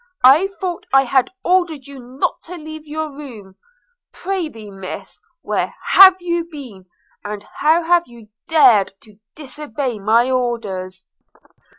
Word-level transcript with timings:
I 0.23 0.47
thought 0.59 0.87
I 0.91 1.03
had 1.03 1.29
ordered 1.43 1.85
you 1.85 1.99
not 1.99 2.41
to 2.45 2.55
leave 2.55 2.87
your 2.87 3.15
room. 3.15 3.53
Pr'ythee, 4.11 4.71
Miss, 4.71 5.19
where 5.43 5.75
have 5.89 6.15
you 6.19 6.47
been? 6.51 6.85
and 7.23 7.43
how 7.57 7.83
have 7.83 8.07
you 8.07 8.29
dared 8.47 8.93
to 9.01 9.19
disobey 9.35 9.99
my 9.99 10.31
orders?' 10.31 11.05